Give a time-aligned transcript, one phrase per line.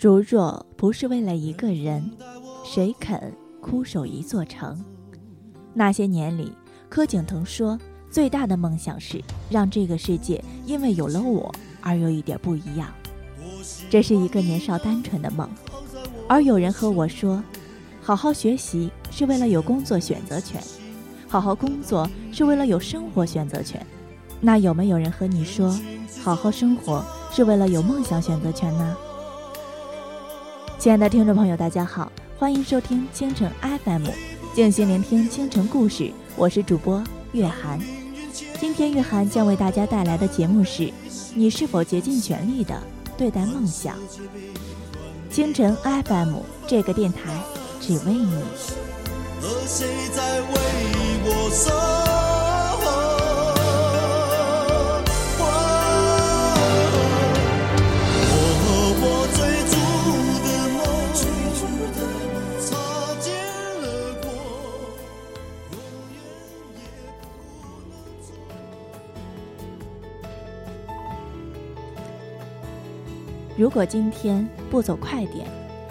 [0.00, 2.10] 如若不是为了一个人，
[2.64, 4.82] 谁肯枯守一座城？
[5.74, 6.52] 那些年里，
[6.88, 7.78] 柯景腾说，
[8.10, 12.88] 最大的梦想是让这个世界因为有了我而有一点不一样。
[13.90, 15.48] 这是一个年少单纯的梦。
[16.26, 17.42] 而有人和我说，
[18.00, 20.62] 好好学习是为了有工作选择权，
[21.28, 23.84] 好好工作是为了有生活选择权。
[24.40, 25.78] 那有没有人和你说，
[26.22, 28.94] 好好生活是为了有梦想选择权呢？
[30.78, 34.06] 亲爱的听众朋友，大家好，欢迎收听清晨 FM，
[34.54, 37.80] 静心聆听清晨故事，我是主播月涵。
[38.60, 40.92] 今天月涵将为大家带来的节目是：
[41.34, 42.78] 你是否竭尽全力的
[43.16, 43.96] 对待梦想？
[45.30, 45.74] 清晨
[46.04, 47.40] FM 这个电台
[47.80, 48.42] 只为你。
[49.40, 50.48] 和谁在为
[51.24, 51.48] 我
[73.60, 75.46] 如果今天不走快点，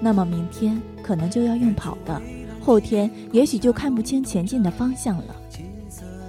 [0.00, 2.22] 那么明天可能就要用跑的，
[2.58, 5.36] 后天也许就看不清前进的方向了。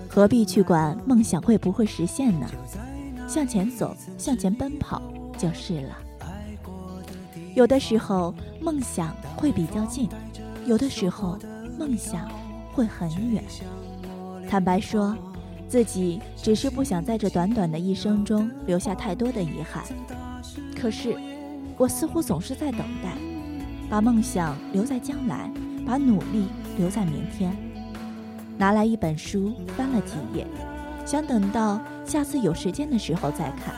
[0.09, 2.45] 何必去管梦想会不会实现呢？
[3.29, 5.01] 向前走，向前奔跑
[5.37, 5.97] 就是了。
[7.55, 10.09] 有的时候梦想会比较近，
[10.65, 11.39] 有的时候
[11.79, 12.29] 梦想
[12.73, 13.41] 会很远。
[14.49, 15.15] 坦白说，
[15.69, 19.81] 自己只是不想在这短短的一生中留下太多的遗憾。
[20.75, 21.15] 可是，
[21.81, 23.09] 我似乎总是在等待，
[23.89, 25.49] 把梦想留在将来，
[25.83, 26.45] 把努力
[26.77, 27.57] 留在明天。
[28.55, 30.45] 拿来一本书，翻了几页，
[31.07, 33.73] 想等到下次有时间的时候再看。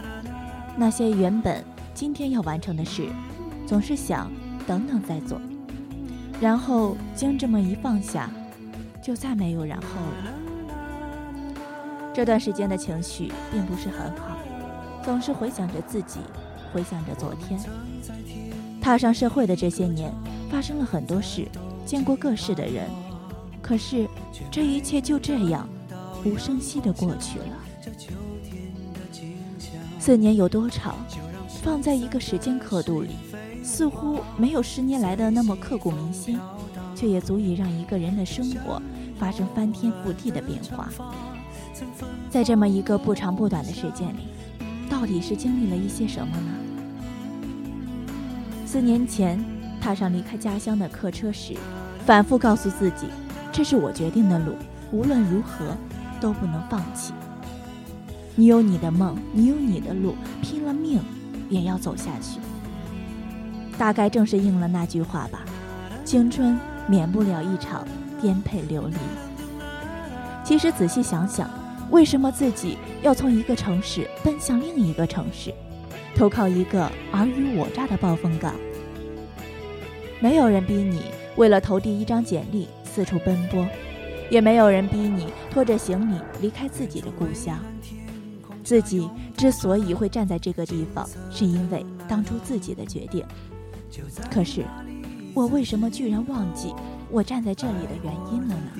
[0.75, 3.07] 那些原本今天要完成的事，
[3.65, 4.29] 总是想
[4.67, 5.39] 等等再做，
[6.41, 8.29] 然后将这么一放下，
[9.01, 11.55] 就再没有然后了。
[12.13, 14.37] 这段时间的情绪并不是很好，
[15.01, 16.19] 总是回想着自己。
[16.73, 17.59] 回想着昨天，
[18.81, 20.11] 踏上社会的这些年，
[20.49, 21.47] 发生了很多事，
[21.85, 22.89] 见过各式的人，
[23.61, 24.07] 可是
[24.49, 25.69] 这一切就这样
[26.25, 27.45] 无声息地过去了。
[29.99, 30.95] 四年有多长？
[31.61, 33.11] 放在一个时间刻度里，
[33.63, 36.37] 似乎没有十年来的那么刻骨铭心，
[36.93, 38.81] 却也足以让一个人的生活
[39.17, 40.89] 发生翻天覆地的变化。
[42.29, 44.27] 在这么一个不长不短的时间里，
[45.03, 46.51] 到底是经历了一些什么呢？
[48.65, 49.37] 四年前
[49.81, 51.57] 踏上离开家乡的客车时，
[52.05, 53.07] 反复告诉自己，
[53.51, 54.53] 这是我决定的路，
[54.93, 55.75] 无论如何
[56.21, 57.11] 都不能放弃。
[58.35, 61.01] 你有你的梦，你有你的路，拼了命
[61.49, 62.39] 也要走下去。
[63.77, 65.41] 大概正是应了那句话吧，
[66.05, 67.85] 青春免不了一场
[68.21, 68.95] 颠沛流离。
[70.45, 71.49] 其实仔细想想，
[71.93, 75.53] 为什么自己要从一个城市奔向另一个城市？
[76.15, 78.55] 投靠一个尔虞我诈的暴风港，
[80.19, 81.03] 没有人逼你
[81.35, 83.63] 为了投递一张简历四处奔波，
[84.27, 87.59] 也没有人逼你拖着行李离开自己的故乡。
[88.63, 93.23] 自己之所以会站在这个地方，是因为当初自己的决定。
[94.31, 94.65] 可是，
[95.35, 96.73] 我为什么居然忘记
[97.11, 98.71] 我站在这里的原因了呢？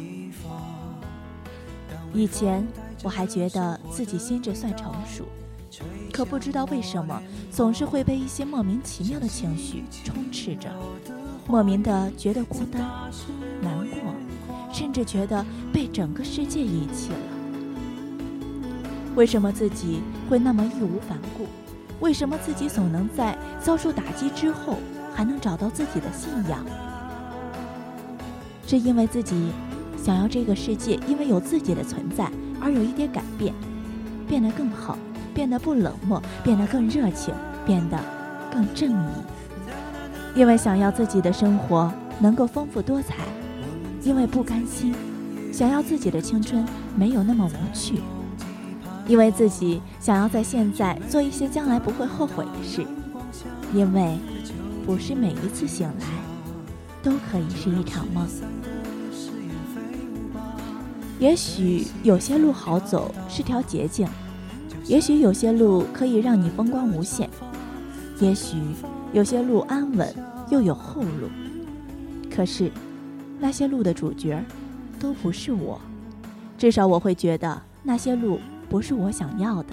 [2.16, 2.66] 以前
[3.04, 5.26] 我还觉得自己心智算成熟。
[6.12, 7.22] 可不知道为什么，
[7.52, 10.70] 总是会被一些莫名其妙的情绪充斥着，
[11.48, 12.82] 莫名的觉得孤单、
[13.62, 14.14] 难过，
[14.72, 17.18] 甚至觉得被整个世界遗弃了。
[19.16, 21.48] 为什么自己会那么义无反顾？
[22.00, 24.78] 为什么自己总能在遭受打击之后，
[25.14, 26.64] 还能找到自己的信仰？
[28.68, 29.52] 是因为自己
[29.98, 32.32] 想要这个世界因为有自己的存在
[32.64, 33.54] 而有一点改变，
[34.28, 34.98] 变得更好。
[35.36, 37.34] 变得不冷漠，变得更热情，
[37.66, 37.98] 变得
[38.54, 39.10] 更正义。
[40.36, 43.16] 因为想要自己的生活能够丰富多彩，
[44.04, 44.94] 因为不甘心，
[45.52, 46.64] 想要自己的青春
[46.96, 48.00] 没有那么无趣，
[49.08, 52.86] 因为自己想要在现在做一些将来不会后悔的事，
[53.74, 54.20] 因为
[54.86, 56.06] 不是每一次醒来
[57.02, 58.28] 都可以是一场梦。
[61.24, 64.06] 也许有些路好走，是条捷径。
[64.88, 67.30] 也许有些路可以让你风光无限，
[68.20, 68.58] 也许
[69.14, 70.14] 有些路安稳
[70.50, 71.30] 又有后路。
[72.30, 72.70] 可是，
[73.40, 74.44] 那些路的主角
[75.00, 75.80] 都不是我，
[76.58, 78.38] 至少我会觉得那些路
[78.70, 79.70] 不是我想要的。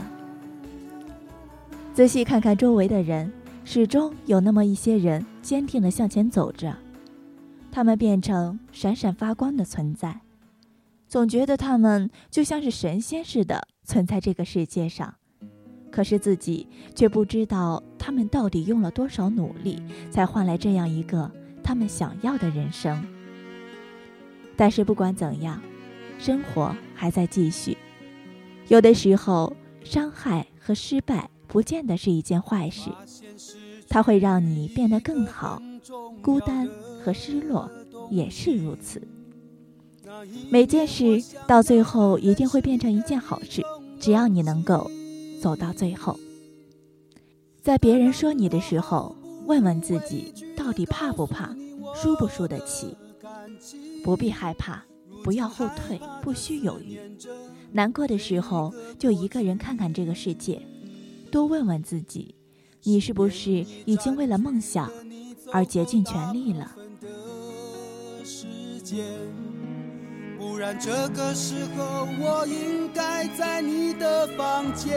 [1.92, 3.32] 仔细看看周围的人，
[3.64, 6.76] 始终有那么一些人坚定地向前走着，
[7.72, 10.20] 他们变成闪闪发光的存在，
[11.10, 15.12] 总觉得他们就像是神仙似的存在这个世界上。
[15.90, 21.28] 可是自己却不知道，他们到底用了多少努力，才换来这样一个
[21.64, 23.04] 他们想要的人生。
[24.56, 25.60] 但是不管怎样，
[26.16, 27.76] 生活还在继续。
[28.68, 29.52] 有的时候，
[29.82, 32.88] 伤害和失败不见得是一件坏事，
[33.88, 35.60] 它会让你变得更好。
[36.22, 36.70] 孤单
[37.02, 37.68] 和失落
[38.12, 39.02] 也是如此。
[40.50, 43.62] 每件事到最后一定会变成一件好事，
[43.98, 44.90] 只要你能够。
[45.40, 46.20] 走到最后，
[47.62, 51.56] 在别人说你的时候，问问自己到底怕不怕，
[51.94, 52.94] 输不输得起？
[54.04, 54.84] 不必害怕，
[55.24, 57.00] 不要后退，不需犹豫。
[57.72, 60.60] 难过的时候，就一个人看看这个世界，
[61.32, 62.34] 多问问自己，
[62.82, 64.92] 你是不是已经为了梦想
[65.50, 66.76] 而竭尽全力了？
[70.40, 74.96] 不然这个时候我应该在你的房间，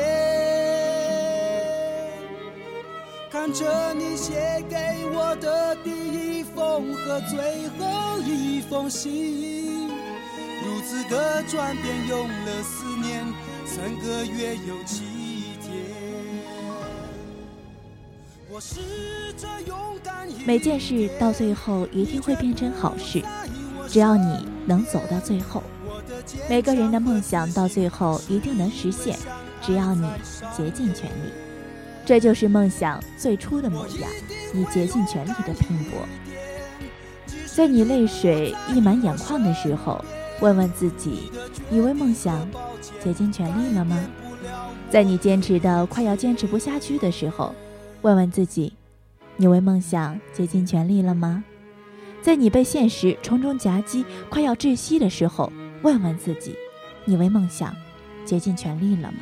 [3.30, 4.78] 看着你写给
[5.13, 9.90] 我的第一封和最后一封信，
[10.63, 13.25] 如此的转变用了四年
[13.66, 15.04] 三个月有七
[15.62, 15.74] 天。
[18.50, 18.80] 我试
[19.36, 23.22] 着勇敢，每件事到最后一定会变成好事。
[23.88, 25.62] 只要你能走到最后，
[26.50, 29.18] 每个人的梦想到最后一定能实现。
[29.62, 30.06] 只要你
[30.56, 31.31] 竭尽全力，
[32.06, 34.09] 这就是梦想最初的模样。
[34.53, 36.01] 你竭尽全力的拼搏，
[37.45, 40.03] 在你泪水溢满眼眶的时候，
[40.41, 41.31] 问问自己：
[41.69, 42.47] 你为梦想
[43.01, 43.97] 竭尽全力了吗？
[44.89, 47.56] 在你坚持的快要坚持不下去的时候，
[48.01, 48.74] 问问自己：
[49.38, 51.44] 你为梦想竭尽全力了吗？
[52.23, 56.55] 在你被现实重重夹击、快要窒息的时候，问问自己：
[57.03, 57.75] 你为梦想
[58.23, 59.17] 竭尽全力了吗？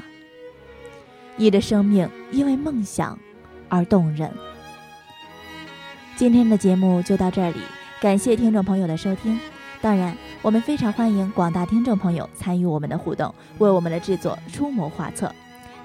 [1.36, 3.18] 你的生命因为梦想
[3.70, 4.32] 而动人。
[6.16, 7.58] 今天的节目就到这里，
[8.00, 9.40] 感谢听众朋友的收听。
[9.82, 15.34] 当然，我们非常欢迎广大听众朋友参与我们的互动，为我们的制作出谋划策。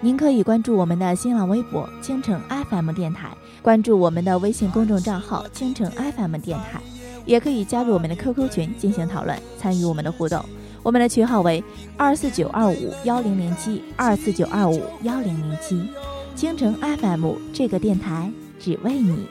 [0.03, 6.79] 您可以关注我们的新浪微博“倾城 FM 电台”，关注我们的微信公众账号“倾城 FM 电台”。
[7.27, 10.43] 也可以加入我们的 QQ 群进行讨论，参与我们的互动。
[10.83, 11.63] 我们的群号为
[11.97, 15.91] 二四九二五幺零零七二四九二五幺零零七。
[16.37, 18.31] 青城 FM 这个电台
[18.61, 19.27] 只为你。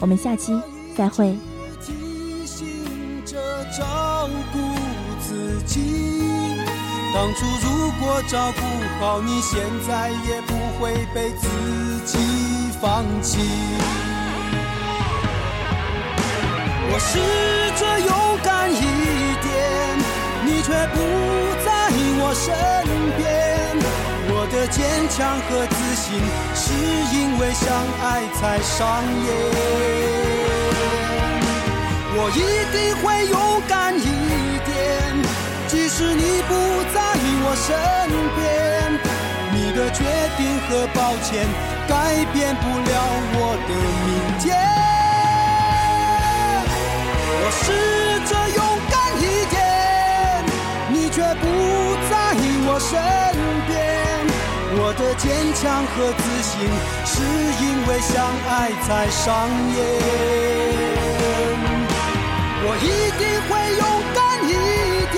[0.00, 0.52] 我们下期
[0.96, 1.36] 再会。
[7.14, 8.60] 当初如果照顾
[9.00, 11.48] 好你，现在也不会被自
[12.06, 12.18] 己
[12.80, 13.38] 放弃。
[16.94, 17.16] 我试
[17.80, 18.12] 着勇
[18.44, 18.76] 敢一
[19.40, 19.48] 点，
[20.44, 21.00] 你却不
[21.64, 21.88] 在
[22.20, 22.52] 我身
[23.16, 23.24] 边。
[24.28, 26.20] 我的坚强和自信，
[26.54, 26.68] 是
[27.16, 27.64] 因为相
[28.04, 29.26] 爱才上演。
[32.14, 32.40] 我一
[32.76, 34.04] 定会勇敢一
[34.68, 35.16] 点，
[35.68, 36.52] 即使你不
[36.92, 37.00] 在
[37.42, 37.72] 我身
[38.36, 38.40] 边。
[39.54, 40.04] 你的决
[40.36, 41.48] 定和抱歉，
[41.88, 42.92] 改变不了
[43.32, 43.70] 我的
[44.04, 44.10] 明
[44.44, 44.91] 天。
[47.34, 47.64] 我试
[48.28, 48.60] 着勇
[48.92, 49.54] 敢一点，
[50.92, 51.44] 你却不
[52.10, 52.12] 在
[52.68, 52.90] 我身
[53.66, 53.70] 边。
[54.74, 56.52] 我的坚强和自信，
[57.04, 57.12] 是
[57.62, 58.12] 因为相
[58.48, 58.50] 爱
[58.82, 59.78] 才上演。
[62.64, 63.84] 我一定会勇
[64.14, 64.50] 敢一
[65.12, 65.16] 点，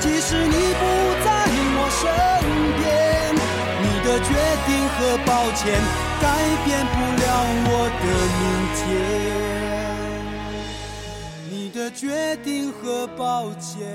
[0.00, 0.82] 即使你不
[1.24, 1.28] 在
[1.76, 2.02] 我身
[2.80, 2.80] 边。
[3.82, 4.28] 你的决
[4.66, 4.96] 定和
[5.26, 5.64] 抱歉，
[6.22, 6.24] 改
[6.64, 7.24] 变不了
[7.68, 7.70] 我
[8.00, 8.04] 的
[8.38, 8.42] 明
[8.78, 9.25] 天。
[11.90, 13.86] 决定和抱歉，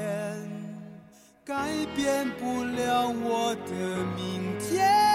[1.44, 3.72] 改变不了我的
[4.16, 5.11] 明天。